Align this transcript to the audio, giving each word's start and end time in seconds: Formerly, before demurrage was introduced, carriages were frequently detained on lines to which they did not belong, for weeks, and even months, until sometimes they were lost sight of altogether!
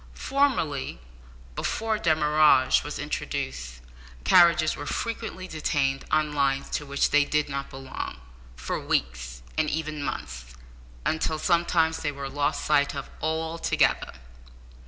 Formerly, 0.15 0.99
before 1.55 1.99
demurrage 1.99 2.83
was 2.83 2.97
introduced, 2.97 3.81
carriages 4.23 4.75
were 4.75 4.87
frequently 4.87 5.47
detained 5.47 6.05
on 6.09 6.33
lines 6.33 6.71
to 6.71 6.87
which 6.87 7.11
they 7.11 7.23
did 7.23 7.47
not 7.49 7.69
belong, 7.69 8.19
for 8.55 8.79
weeks, 8.79 9.43
and 9.59 9.69
even 9.69 10.01
months, 10.01 10.55
until 11.05 11.37
sometimes 11.37 11.99
they 11.99 12.11
were 12.11 12.29
lost 12.29 12.65
sight 12.65 12.95
of 12.95 13.11
altogether! 13.21 14.13